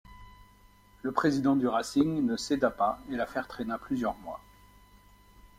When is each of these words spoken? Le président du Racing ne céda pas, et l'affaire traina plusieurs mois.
Le 1.03 1.11
président 1.11 1.55
du 1.55 1.67
Racing 1.67 2.25
ne 2.25 2.35
céda 2.35 2.71
pas, 2.71 2.97
et 3.11 3.15
l'affaire 3.15 3.47
traina 3.47 3.77
plusieurs 3.77 4.17
mois. 4.21 4.41